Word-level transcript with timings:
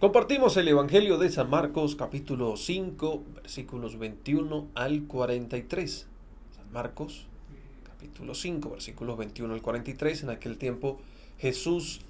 Compartimos 0.00 0.56
el 0.56 0.68
Evangelio 0.68 1.18
de 1.18 1.28
San 1.28 1.50
Marcos 1.50 1.96
capítulo 1.96 2.56
5 2.56 3.24
versículos 3.34 3.98
21 3.98 4.68
al 4.76 5.02
43. 5.08 6.06
San 6.54 6.72
Marcos 6.72 7.26
capítulo 7.82 8.36
5 8.36 8.70
versículos 8.70 9.18
21 9.18 9.54
al 9.54 9.60
43. 9.60 10.22
En 10.22 10.30
aquel 10.30 10.56
tiempo 10.56 11.00
Jesús 11.38 12.02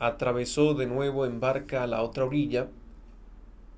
atravesó 0.00 0.74
de 0.74 0.88
nuevo 0.88 1.24
en 1.24 1.38
barca 1.38 1.84
a 1.84 1.86
la 1.86 2.02
otra 2.02 2.24
orilla. 2.24 2.66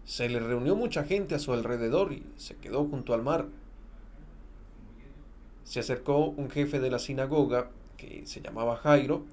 Se 0.07 0.30
le 0.30 0.41
reunió 0.41 0.75
mucha 0.75 1.05
gente 1.05 1.34
a 1.34 1.39
su 1.39 1.53
alrededor 1.53 2.14
y 2.14 2.23
se 2.39 2.57
quedó 2.57 2.87
junto 2.87 3.12
al 3.12 3.21
mar. 3.21 3.48
Se 5.64 5.80
acercó 5.80 6.25
un 6.25 6.48
jefe 6.48 6.80
de 6.80 6.91
la 6.91 6.98
sinagoga 6.98 7.69
que 7.98 8.23
se 8.25 8.41
llamaba 8.41 8.77
Jairo 8.77 9.27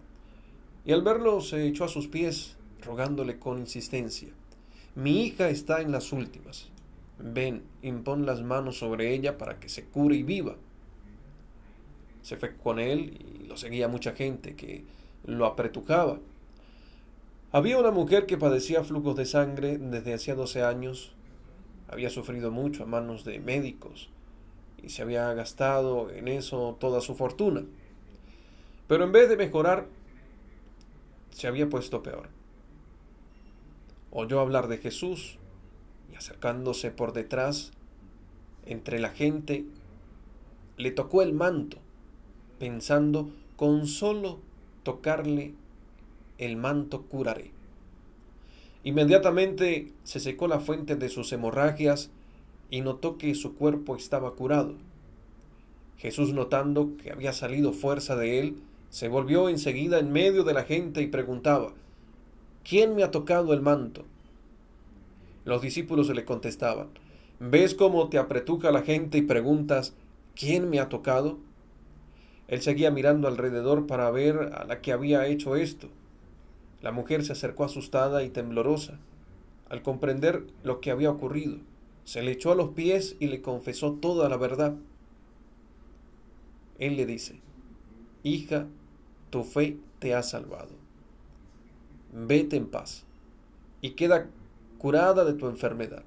y 0.84 0.92
al 0.92 1.04
verlo 1.04 1.40
se 1.40 1.66
echó 1.66 1.86
a 1.86 1.88
sus 1.88 2.10
pies 2.10 2.58
rogándole 2.82 3.40
con 3.40 3.60
insistencia, 3.60 4.30
Mi 4.96 5.24
hija 5.24 5.50
está 5.50 5.82
en 5.82 5.92
las 5.92 6.12
últimas. 6.12 6.68
Ven, 7.20 7.64
impón 7.84 8.26
las 8.26 8.42
manos 8.42 8.80
sobre 8.80 9.14
ella 9.14 9.38
para 9.38 9.60
que 9.60 9.70
se 9.70 9.86
cure 9.86 10.16
y 10.16 10.24
viva. 10.24 10.56
Se 12.22 12.38
fue 12.38 12.56
con 12.58 12.80
él 12.80 13.18
y 13.42 13.46
lo 13.46 13.56
seguía 13.56 13.88
mucha 13.88 14.14
gente 14.14 14.56
que 14.56 14.84
lo 15.26 15.46
apretujaba. 15.46 16.20
Había 17.52 17.78
una 17.78 17.92
mujer 17.92 18.26
que 18.26 18.38
padecía 18.38 18.84
flujos 18.84 19.16
de 19.16 19.26
sangre 19.26 19.78
desde 19.78 20.14
hacía 20.14 20.36
12 20.36 20.64
años. 20.64 21.14
Había 21.88 22.10
sufrido 22.10 22.52
mucho 22.52 22.84
a 22.84 22.88
manos 22.88 23.24
de 23.24 23.40
médicos 23.40 24.10
y 24.82 24.90
se 24.90 25.04
había 25.04 25.32
gastado 25.34 26.10
en 26.10 26.28
eso 26.28 26.78
toda 26.80 27.00
su 27.00 27.16
fortuna. 27.16 27.64
Pero 28.88 29.04
en 29.04 29.12
vez 29.12 29.30
de 29.30 29.38
mejorar, 29.38 29.88
se 31.30 31.48
había 31.48 31.70
puesto 31.70 32.02
peor 32.02 32.39
oyó 34.12 34.40
hablar 34.40 34.68
de 34.68 34.78
Jesús 34.78 35.38
y 36.12 36.16
acercándose 36.16 36.92
por 36.92 37.14
detrás, 37.14 37.72
entre 38.66 39.00
la 39.00 39.10
gente, 39.10 39.66
le 40.78 40.92
tocó 40.92 41.22
el 41.22 41.34
manto, 41.34 41.78
pensando, 42.60 43.30
con 43.56 43.88
solo 43.88 44.40
tocarle 44.84 45.54
el 46.38 46.56
manto 46.56 47.04
curaré. 47.04 47.52
Inmediatamente 48.84 49.92
se 50.04 50.20
secó 50.20 50.48
la 50.48 50.60
fuente 50.60 50.96
de 50.96 51.10
sus 51.10 51.32
hemorragias 51.34 52.12
y 52.70 52.82
notó 52.82 53.18
que 53.18 53.36
su 53.36 53.56
cuerpo 53.56 53.96
estaba 53.96 54.36
curado. 54.36 54.76
Jesús, 55.98 56.34
notando 56.34 56.96
que 56.96 57.12
había 57.12 57.34
salido 57.34 57.74
fuerza 57.74 58.16
de 58.16 58.40
él, 58.40 58.62
se 58.90 59.10
volvió 59.10 59.50
enseguida 59.50 60.00
en 60.00 60.14
medio 60.14 60.44
de 60.44 60.54
la 60.54 60.64
gente 60.64 61.02
y 61.02 61.08
preguntaba, 61.08 61.74
¿quién 62.70 62.96
me 62.96 63.02
ha 63.02 63.10
tocado 63.10 63.56
el 63.56 63.62
manto? 63.62 64.06
Los 65.44 65.64
discípulos 65.64 66.08
le 66.10 66.24
contestaban, 66.24 66.90
¿ves 67.40 67.74
cómo 67.74 68.10
te 68.10 68.20
apretuja 68.20 68.72
la 68.72 68.84
gente 68.84 69.18
y 69.18 69.24
preguntas, 69.24 69.96
¿quién 70.36 70.70
me 70.70 70.80
ha 70.80 70.88
tocado? 70.88 71.40
Él 72.48 72.62
seguía 72.62 72.92
mirando 72.92 73.28
alrededor 73.28 73.88
para 73.88 74.12
ver 74.12 74.52
a 74.54 74.66
la 74.66 74.82
que 74.82 74.92
había 74.92 75.26
hecho 75.26 75.56
esto. 75.56 75.88
La 76.84 76.92
mujer 76.92 77.26
se 77.26 77.32
acercó 77.32 77.64
asustada 77.64 78.24
y 78.24 78.30
temblorosa. 78.30 79.00
Al 79.68 79.82
comprender 79.82 80.46
lo 80.64 80.80
que 80.80 80.92
había 80.92 81.10
ocurrido, 81.10 81.58
se 82.04 82.22
le 82.22 82.32
echó 82.32 82.52
a 82.52 82.56
los 82.56 82.70
pies 82.70 83.16
y 83.20 83.28
le 83.28 83.42
confesó 83.42 83.94
toda 83.94 84.30
la 84.30 84.38
verdad. 84.38 84.76
Él 86.78 86.98
le 86.98 87.08
dice, 87.08 87.40
Hija, 88.22 88.68
tu 89.32 89.44
fe 89.44 89.78
te 89.98 90.14
ha 90.14 90.22
salvado 90.22 90.79
vete 92.14 92.56
en 92.56 92.68
paz 92.68 93.06
y 93.82 93.92
queda 93.92 94.28
curada 94.78 95.26
de 95.26 95.34
tu 95.34 95.48
enfermedad. 95.48 96.04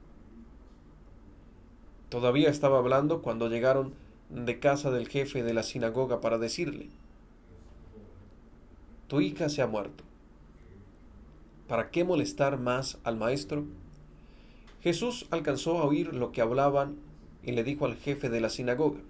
Todavía 2.08 2.50
estaba 2.50 2.78
hablando 2.78 3.22
cuando 3.22 3.48
llegaron 3.48 3.94
de 4.28 4.58
casa 4.58 4.90
del 4.90 5.08
jefe 5.08 5.42
de 5.42 5.54
la 5.54 5.62
sinagoga 5.62 6.20
para 6.20 6.38
decirle, 6.38 6.88
tu 9.08 9.20
hija 9.20 9.48
se 9.48 9.62
ha 9.62 9.66
muerto. 9.66 10.04
¿Para 11.68 11.90
qué 11.90 12.04
molestar 12.04 12.58
más 12.58 12.98
al 13.04 13.16
maestro? 13.16 13.64
Jesús 14.82 15.26
alcanzó 15.30 15.78
a 15.78 15.84
oír 15.84 16.12
lo 16.12 16.32
que 16.32 16.40
hablaban 16.40 16.96
y 17.42 17.52
le 17.52 17.64
dijo 17.64 17.86
al 17.86 17.96
jefe 17.96 18.28
de 18.28 18.40
la 18.40 18.48
sinagoga, 18.48 19.00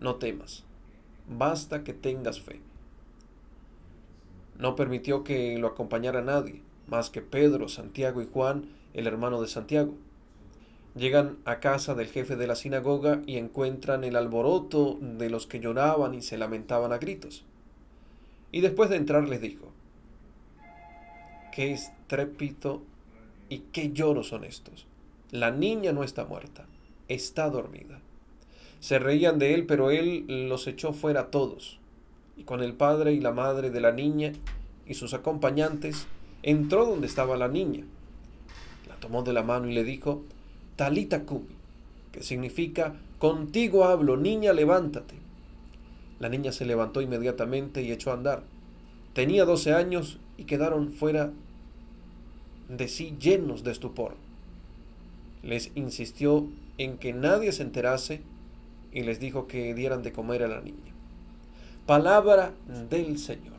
no 0.00 0.16
temas, 0.16 0.64
basta 1.28 1.84
que 1.84 1.92
tengas 1.92 2.40
fe. 2.40 2.60
No 4.58 4.76
permitió 4.76 5.24
que 5.24 5.58
lo 5.58 5.68
acompañara 5.68 6.22
nadie, 6.22 6.62
más 6.86 7.10
que 7.10 7.22
Pedro, 7.22 7.68
Santiago 7.68 8.22
y 8.22 8.26
Juan, 8.26 8.66
el 8.92 9.06
hermano 9.06 9.40
de 9.40 9.48
Santiago. 9.48 9.94
Llegan 10.94 11.38
a 11.44 11.58
casa 11.58 11.94
del 11.94 12.06
jefe 12.06 12.36
de 12.36 12.46
la 12.46 12.54
sinagoga 12.54 13.22
y 13.26 13.36
encuentran 13.36 14.04
el 14.04 14.14
alboroto 14.14 14.98
de 15.00 15.28
los 15.28 15.48
que 15.48 15.58
lloraban 15.58 16.14
y 16.14 16.22
se 16.22 16.38
lamentaban 16.38 16.92
a 16.92 16.98
gritos. 16.98 17.44
Y 18.52 18.60
después 18.60 18.90
de 18.90 18.96
entrar 18.96 19.28
les 19.28 19.40
dijo, 19.40 19.72
qué 21.52 21.72
estrépito 21.72 22.82
y 23.48 23.58
qué 23.72 23.90
lloros 23.90 24.28
son 24.28 24.44
estos. 24.44 24.86
La 25.32 25.50
niña 25.50 25.92
no 25.92 26.04
está 26.04 26.26
muerta, 26.26 26.66
está 27.08 27.50
dormida. 27.50 27.98
Se 28.78 29.00
reían 29.00 29.40
de 29.40 29.54
él, 29.54 29.66
pero 29.66 29.90
él 29.90 30.48
los 30.48 30.68
echó 30.68 30.92
fuera 30.92 31.32
todos 31.32 31.80
y 32.36 32.44
con 32.44 32.62
el 32.62 32.74
padre 32.74 33.12
y 33.12 33.20
la 33.20 33.32
madre 33.32 33.70
de 33.70 33.80
la 33.80 33.92
niña 33.92 34.32
y 34.86 34.94
sus 34.94 35.14
acompañantes, 35.14 36.06
entró 36.42 36.84
donde 36.86 37.06
estaba 37.06 37.36
la 37.36 37.48
niña. 37.48 37.84
La 38.88 38.96
tomó 38.96 39.22
de 39.22 39.32
la 39.32 39.42
mano 39.42 39.68
y 39.68 39.74
le 39.74 39.84
dijo, 39.84 40.22
Talita 40.76 41.24
Kumi, 41.24 41.54
que 42.12 42.22
significa, 42.22 42.94
contigo 43.18 43.84
hablo, 43.84 44.16
niña, 44.16 44.52
levántate. 44.52 45.14
La 46.20 46.28
niña 46.28 46.52
se 46.52 46.64
levantó 46.64 47.00
inmediatamente 47.00 47.82
y 47.82 47.92
echó 47.92 48.10
a 48.10 48.14
andar. 48.14 48.42
Tenía 49.12 49.44
doce 49.44 49.72
años 49.72 50.18
y 50.36 50.44
quedaron 50.44 50.92
fuera 50.92 51.32
de 52.68 52.88
sí 52.88 53.16
llenos 53.18 53.62
de 53.64 53.72
estupor. 53.72 54.14
Les 55.42 55.70
insistió 55.74 56.46
en 56.78 56.98
que 56.98 57.12
nadie 57.12 57.52
se 57.52 57.62
enterase 57.62 58.22
y 58.92 59.02
les 59.02 59.20
dijo 59.20 59.46
que 59.46 59.74
dieran 59.74 60.02
de 60.02 60.12
comer 60.12 60.42
a 60.42 60.48
la 60.48 60.60
niña. 60.60 60.93
Palabra 61.86 62.54
del 62.88 63.18
Señor. 63.18 63.52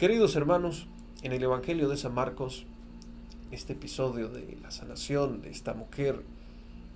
Queridos 0.00 0.34
hermanos, 0.34 0.88
en 1.22 1.32
el 1.32 1.40
Evangelio 1.40 1.88
de 1.88 1.96
San 1.96 2.12
Marcos, 2.12 2.66
este 3.52 3.74
episodio 3.74 4.28
de 4.28 4.58
la 4.60 4.72
sanación 4.72 5.40
de 5.40 5.50
esta 5.50 5.74
mujer 5.74 6.24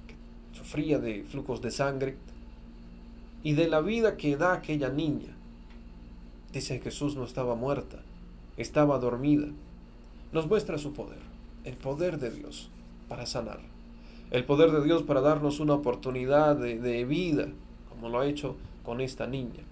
que 0.08 0.16
sufría 0.58 0.98
de 0.98 1.22
flujos 1.22 1.62
de 1.62 1.70
sangre 1.70 2.16
y 3.44 3.52
de 3.52 3.68
la 3.68 3.80
vida 3.80 4.16
que 4.16 4.36
da 4.36 4.54
aquella 4.54 4.88
niña, 4.88 5.36
dice 6.52 6.80
Jesús 6.80 7.14
no 7.14 7.22
estaba 7.22 7.54
muerta, 7.54 8.00
estaba 8.56 8.98
dormida, 8.98 9.46
nos 10.32 10.48
muestra 10.48 10.78
su 10.78 10.94
poder, 10.94 11.20
el 11.62 11.76
poder 11.76 12.18
de 12.18 12.32
Dios 12.32 12.70
para 13.08 13.24
sanar, 13.24 13.60
el 14.32 14.44
poder 14.44 14.72
de 14.72 14.82
Dios 14.82 15.04
para 15.04 15.20
darnos 15.20 15.60
una 15.60 15.74
oportunidad 15.74 16.56
de, 16.56 16.80
de 16.80 17.04
vida, 17.04 17.46
como 17.88 18.08
lo 18.08 18.18
ha 18.18 18.26
hecho 18.26 18.56
con 18.82 19.00
esta 19.00 19.28
niña 19.28 19.62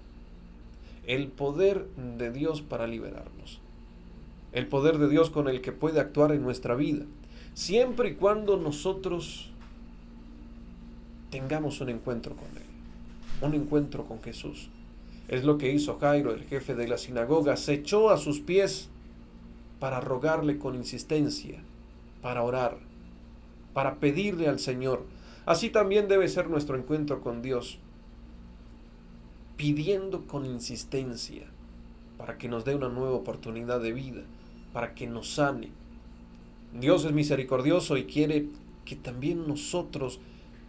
el 1.07 1.29
poder 1.29 1.87
de 2.19 2.31
Dios 2.31 2.63
para 2.63 2.87
liberarnos. 2.87 3.61
El 4.53 4.67
poder 4.67 4.99
de 4.99 5.09
Dios 5.09 5.31
con 5.31 5.49
el 5.49 5.61
que 5.61 5.73
puede 5.73 6.01
actuar 6.01 6.33
en 6.33 6.43
nuestra 6.43 6.75
vida. 6.75 7.05
Siempre 7.55 8.11
y 8.11 8.15
cuando 8.15 8.57
nosotros 8.57 9.51
tengamos 11.31 11.81
un 11.81 11.91
encuentro 11.91 12.35
con 12.35 12.49
Él. 12.57 12.69
Un 13.41 13.55
encuentro 13.55 14.05
con 14.05 14.23
Jesús. 14.23 14.69
Es 15.29 15.45
lo 15.45 15.59
que 15.59 15.73
hizo 15.73 15.99
Jairo, 15.99 16.33
el 16.33 16.45
jefe 16.45 16.75
de 16.75 16.89
la 16.89 16.99
sinagoga. 16.99 17.57
Se 17.57 17.75
echó 17.75 18.11
a 18.11 18.19
sus 18.19 18.41
pies 18.41 18.89
para 19.79 20.01
rogarle 20.01 20.59
con 20.59 20.75
insistencia, 20.75 21.63
para 22.21 22.43
orar, 22.43 22.79
para 23.73 23.97
pedirle 23.97 24.49
al 24.49 24.59
Señor. 24.59 25.05
Así 25.47 25.71
también 25.71 26.09
debe 26.09 26.29
ser 26.29 26.51
nuestro 26.51 26.77
encuentro 26.77 27.21
con 27.21 27.43
Dios 27.43 27.79
pidiendo 29.61 30.27
con 30.27 30.47
insistencia 30.47 31.45
para 32.17 32.39
que 32.39 32.49
nos 32.49 32.65
dé 32.65 32.75
una 32.75 32.89
nueva 32.89 33.17
oportunidad 33.17 33.79
de 33.79 33.93
vida, 33.93 34.23
para 34.73 34.95
que 34.95 35.07
nos 35.07 35.35
sane. 35.35 35.69
Dios 36.73 37.05
es 37.05 37.13
misericordioso 37.13 37.99
y 37.99 38.05
quiere 38.05 38.49
que 38.87 38.97
también 38.97 39.47
nosotros 39.47 40.19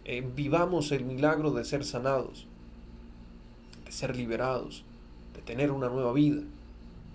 eh, 0.04 0.22
vivamos 0.36 0.92
el 0.92 1.06
milagro 1.06 1.52
de 1.52 1.64
ser 1.64 1.86
sanados, 1.86 2.46
de 3.86 3.92
ser 3.92 4.14
liberados, 4.14 4.84
de 5.34 5.40
tener 5.40 5.70
una 5.70 5.88
nueva 5.88 6.12
vida, 6.12 6.42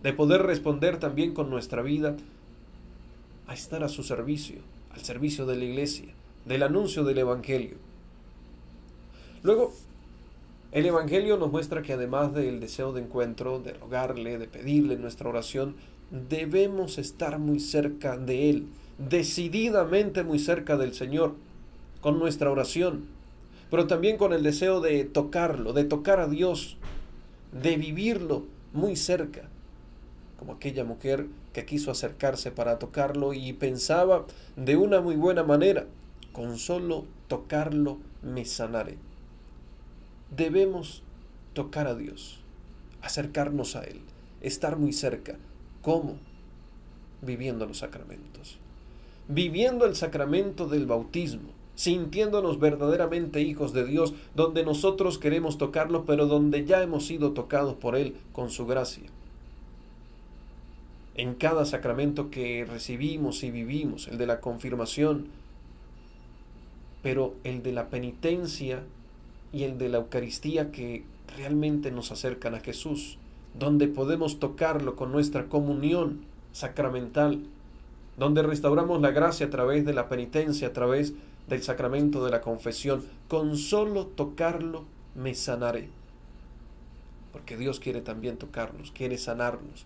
de 0.02 0.14
poder 0.14 0.42
responder 0.42 0.98
también 0.98 1.36
con 1.36 1.52
nuestra 1.52 1.84
vida 1.84 2.18
a 3.46 3.54
estar 3.54 3.84
a 3.84 3.90
su 3.90 4.02
servicio, 4.02 4.62
al 4.96 5.02
servicio 5.02 5.46
de 5.46 5.58
la 5.58 5.66
iglesia, 5.66 6.08
del 6.44 6.64
anuncio 6.64 7.04
del 7.04 7.20
Evangelio. 7.20 7.78
Luego, 9.44 9.76
el 10.78 10.86
Evangelio 10.86 11.38
nos 11.38 11.52
muestra 11.52 11.82
que 11.82 11.94
además 11.94 12.36
del 12.36 12.60
deseo 12.60 12.94
de 12.94 13.02
encuentro, 13.02 13.58
de 13.58 13.74
rogarle, 13.74 14.38
de 14.38 14.48
pedirle 14.48 14.96
nuestra 14.96 15.28
oración, 15.28 15.76
debemos 16.12 17.00
estar 17.00 17.40
muy 17.40 17.60
cerca 17.60 18.16
de 18.16 18.52
Él, 18.52 18.68
decididamente 19.00 20.24
muy 20.24 20.38
cerca 20.38 20.78
del 20.78 20.94
Señor, 20.94 21.34
con 22.00 22.20
nuestra 22.20 22.52
oración, 22.52 23.06
pero 23.72 23.88
también 23.88 24.18
con 24.18 24.34
el 24.34 24.44
deseo 24.44 24.80
de 24.80 25.04
tocarlo, 25.04 25.74
de 25.74 25.84
tocar 25.84 26.20
a 26.20 26.28
Dios, 26.28 26.78
de 27.52 27.76
vivirlo 27.76 28.46
muy 28.72 28.96
cerca, 28.96 29.50
como 30.38 30.54
aquella 30.54 30.84
mujer 30.84 31.26
que 31.54 31.66
quiso 31.66 31.90
acercarse 31.90 32.52
para 32.52 32.78
tocarlo 32.78 33.34
y 33.34 33.52
pensaba 33.54 34.28
de 34.56 34.78
una 34.78 35.02
muy 35.02 35.16
buena 35.16 35.42
manera, 35.42 35.88
con 36.34 36.60
solo 36.60 37.06
tocarlo 37.28 37.98
me 38.22 38.46
sanaré. 38.46 39.07
Debemos 40.36 41.04
tocar 41.54 41.88
a 41.88 41.96
Dios, 41.96 42.40
acercarnos 43.02 43.76
a 43.76 43.84
Él, 43.84 44.02
estar 44.42 44.78
muy 44.78 44.94
cerca. 44.94 45.38
¿Cómo? 45.82 46.18
Viviendo 47.22 47.66
los 47.66 47.80
sacramentos. 47.80 48.58
Viviendo 49.28 49.86
el 49.86 49.96
sacramento 49.96 50.68
del 50.68 50.86
bautismo, 50.86 51.50
sintiéndonos 51.76 52.60
verdaderamente 52.60 53.42
hijos 53.42 53.72
de 53.72 53.86
Dios, 53.86 54.14
donde 54.36 54.64
nosotros 54.64 55.18
queremos 55.18 55.58
tocarlo, 55.58 56.06
pero 56.06 56.26
donde 56.26 56.66
ya 56.66 56.82
hemos 56.82 57.06
sido 57.06 57.32
tocados 57.32 57.76
por 57.76 57.96
Él 57.96 58.16
con 58.34 58.50
su 58.50 58.66
gracia. 58.66 59.04
En 61.16 61.36
cada 61.36 61.66
sacramento 61.66 62.30
que 62.30 62.66
recibimos 62.66 63.44
y 63.44 63.52
vivimos, 63.52 64.08
el 64.08 64.18
de 64.18 64.28
la 64.28 64.40
confirmación, 64.40 65.28
pero 67.02 67.36
el 67.44 67.64
de 67.64 67.72
la 67.72 67.90
penitencia 67.90 68.84
y 69.52 69.64
el 69.64 69.78
de 69.78 69.90
la 69.90 69.98
Eucaristía 69.98 70.72
que 70.72 71.04
realmente 71.36 71.92
nos 71.92 72.12
acercan 72.12 72.56
a 72.56 72.60
Jesús, 72.60 73.18
donde 73.58 73.88
podemos 73.88 74.40
tocarlo 74.40 74.96
con 74.96 75.12
nuestra 75.12 75.46
comunión 75.46 76.22
sacramental, 76.52 77.44
donde 78.18 78.42
restauramos 78.42 79.02
la 79.02 79.12
gracia 79.12 79.48
a 79.48 79.50
través 79.50 79.86
de 79.86 79.94
la 79.94 80.10
penitencia, 80.10 80.70
a 80.70 80.74
través 80.74 81.14
del 81.48 81.64
sacramento 81.64 82.24
de 82.26 82.32
la 82.32 82.42
confesión. 82.42 83.04
Con 83.28 83.58
solo 83.58 84.08
tocarlo 84.08 84.86
me 85.16 85.34
sanaré. 85.36 85.90
Porque 87.32 87.58
Dios 87.58 87.80
quiere 87.80 88.02
también 88.02 88.38
tocarnos, 88.38 88.92
quiere 88.92 89.18
sanarnos, 89.18 89.86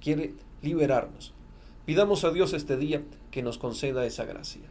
quiere 0.00 0.34
liberarnos. 0.62 1.32
Pidamos 1.84 2.24
a 2.24 2.30
Dios 2.30 2.52
este 2.52 2.76
día 2.76 3.02
que 3.32 3.42
nos 3.42 3.58
conceda 3.58 4.06
esa 4.06 4.24
gracia. 4.24 4.62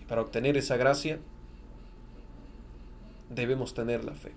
Y 0.00 0.04
para 0.06 0.22
obtener 0.22 0.56
esa 0.56 0.76
gracia 0.76 1.18
debemos 3.34 3.74
tener 3.74 4.04
la 4.04 4.14
fe 4.14 4.32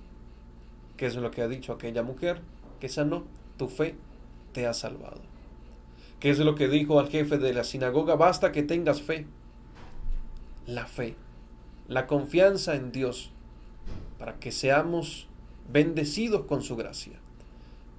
que 0.97 1.05
es 1.05 1.15
lo 1.15 1.31
que 1.31 1.41
ha 1.41 1.47
dicho 1.47 1.73
aquella 1.73 2.03
mujer 2.03 2.41
que 2.79 2.89
sanó, 2.89 3.23
tu 3.57 3.67
fe 3.67 3.95
te 4.53 4.67
ha 4.67 4.73
salvado. 4.73 5.21
¿Qué 6.19 6.29
es 6.29 6.39
lo 6.39 6.55
que 6.55 6.67
dijo 6.67 6.99
al 6.99 7.09
jefe 7.09 7.37
de 7.37 7.53
la 7.53 7.63
sinagoga? 7.63 8.15
Basta 8.15 8.51
que 8.51 8.63
tengas 8.63 9.01
fe. 9.01 9.25
La 10.65 10.87
fe, 10.87 11.15
la 11.87 12.07
confianza 12.07 12.75
en 12.75 12.91
Dios, 12.91 13.31
para 14.17 14.39
que 14.39 14.51
seamos 14.51 15.27
bendecidos 15.71 16.45
con 16.45 16.63
su 16.63 16.75
gracia. 16.75 17.19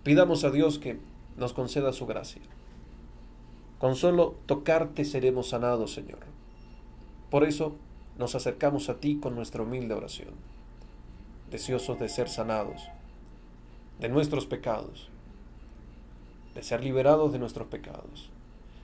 Pidamos 0.02 0.44
a 0.44 0.50
Dios 0.50 0.78
que 0.78 0.98
nos 1.36 1.52
conceda 1.52 1.92
su 1.92 2.06
gracia. 2.06 2.42
Con 3.78 3.94
solo 3.94 4.34
tocarte 4.46 5.04
seremos 5.04 5.50
sanados, 5.50 5.92
Señor. 5.92 6.20
Por 7.30 7.44
eso 7.44 7.76
nos 8.18 8.34
acercamos 8.34 8.88
a 8.88 8.96
ti 8.96 9.18
con 9.20 9.34
nuestra 9.34 9.62
humilde 9.62 9.94
oración 9.94 10.55
deseosos 11.50 11.98
de 11.98 12.08
ser 12.08 12.28
sanados 12.28 12.88
de 14.00 14.08
nuestros 14.08 14.46
pecados, 14.46 15.08
de 16.54 16.62
ser 16.62 16.82
liberados 16.82 17.32
de 17.32 17.38
nuestros 17.38 17.68
pecados, 17.68 18.30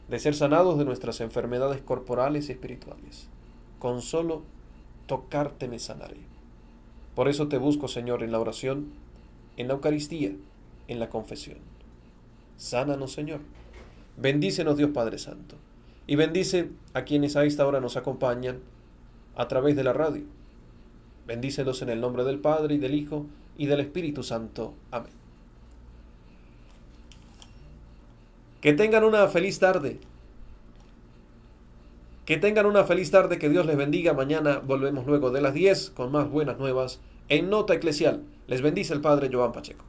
de 0.08 0.18
ser 0.18 0.34
sanados 0.34 0.78
de 0.78 0.84
nuestras 0.84 1.20
enfermedades 1.20 1.80
corporales 1.82 2.48
y 2.48 2.52
espirituales. 2.52 3.28
Con 3.78 4.00
solo 4.00 4.42
tocarte 5.06 5.68
me 5.68 5.78
sanaré. 5.78 6.18
Por 7.14 7.28
eso 7.28 7.48
te 7.48 7.58
busco, 7.58 7.88
Señor, 7.88 8.22
en 8.22 8.32
la 8.32 8.40
oración, 8.40 8.92
en 9.56 9.68
la 9.68 9.74
Eucaristía, 9.74 10.32
en 10.88 10.98
la 10.98 11.10
confesión. 11.10 11.58
Sánanos, 12.56 13.12
Señor. 13.12 13.40
Bendícenos, 14.16 14.76
Dios 14.76 14.90
Padre 14.90 15.18
Santo. 15.18 15.56
Y 16.06 16.16
bendice 16.16 16.70
a 16.94 17.02
quienes 17.02 17.36
a 17.36 17.44
esta 17.44 17.66
hora 17.66 17.80
nos 17.80 17.96
acompañan 17.96 18.60
a 19.34 19.48
través 19.48 19.76
de 19.76 19.84
la 19.84 19.92
radio 19.92 20.24
Bendícelos 21.26 21.82
en 21.82 21.88
el 21.88 22.00
nombre 22.00 22.24
del 22.24 22.38
Padre 22.38 22.74
y 22.74 22.78
del 22.78 22.94
Hijo 22.94 23.26
y 23.56 23.66
del 23.66 23.80
Espíritu 23.80 24.22
Santo. 24.22 24.74
Amén. 24.90 25.12
Que 28.60 28.72
tengan 28.72 29.04
una 29.04 29.26
feliz 29.28 29.58
tarde. 29.58 29.98
Que 32.24 32.36
tengan 32.36 32.66
una 32.66 32.84
feliz 32.84 33.10
tarde, 33.10 33.38
que 33.38 33.48
Dios 33.48 33.66
les 33.66 33.76
bendiga. 33.76 34.12
Mañana 34.12 34.60
volvemos 34.64 35.06
luego 35.06 35.30
de 35.30 35.40
las 35.40 35.54
10 35.54 35.90
con 35.90 36.12
más 36.12 36.30
buenas 36.30 36.58
nuevas 36.58 37.00
en 37.28 37.50
Nota 37.50 37.74
Eclesial. 37.74 38.22
Les 38.46 38.62
bendice 38.62 38.94
el 38.94 39.00
Padre 39.00 39.30
Joan 39.32 39.52
Pacheco. 39.52 39.84